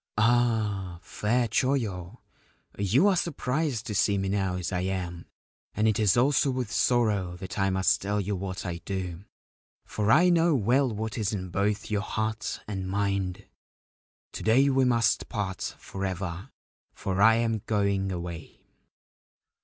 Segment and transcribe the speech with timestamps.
[0.17, 2.17] 'Ah, fair Choyo,
[2.79, 5.27] you are surprised to see me now as I am,
[5.75, 9.25] and it is also with sorrow that I must tell you what I do,
[9.85, 13.45] for I know well what is in both your heart and mind.
[14.31, 16.49] To day we must part for ever,
[16.95, 18.59] for I am going away.'